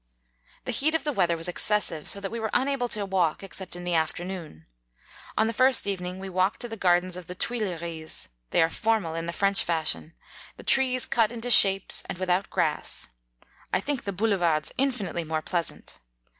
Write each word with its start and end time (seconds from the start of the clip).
The 0.65 0.71
heat 0.71 0.95
of 0.95 1.03
the 1.03 1.13
weather 1.13 1.37
was 1.37 1.47
exces 1.47 1.83
sive, 1.83 2.07
so 2.09 2.19
that 2.21 2.31
we 2.31 2.39
were 2.39 2.49
unable 2.53 2.87
to 2.89 3.05
walk 3.05 3.43
except 3.43 3.75
in 3.75 3.83
the 3.83 3.93
afternoon. 3.93 4.65
On 5.37 5.45
the 5.45 5.53
first 5.53 5.85
evening 5.85 6.17
we 6.17 6.27
walked 6.27 6.59
to 6.61 6.67
the 6.67 6.75
gardens 6.75 7.15
of 7.15 7.27
the 7.27 7.35
Thuilleries; 7.35 8.27
they 8.49 8.63
are 8.63 8.69
formal, 8.71 9.13
in 9.13 9.27
the 9.27 9.31
French 9.31 9.63
fashion, 9.63 10.13
the 10.57 10.63
trees 10.63 11.05
cut 11.05 11.31
into 11.31 11.51
shapes, 11.51 12.01
and 12.09 12.17
without 12.17 12.49
grass. 12.49 13.09
I 13.71 13.79
think 13.79 14.03
the 14.05 14.11
Bou 14.11 14.25
levards 14.25 14.71
infinitely 14.75 15.23
more 15.23 15.43
pleasant. 15.43 15.99